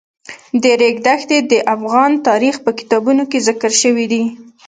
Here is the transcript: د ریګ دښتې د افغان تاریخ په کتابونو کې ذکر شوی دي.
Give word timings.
د 0.61 0.63
ریګ 0.81 0.97
دښتې 1.05 1.37
د 1.51 1.53
افغان 1.75 2.11
تاریخ 2.27 2.55
په 2.65 2.71
کتابونو 2.79 3.23
کې 3.31 3.43
ذکر 3.47 3.71
شوی 3.81 4.05
دي. 4.11 4.23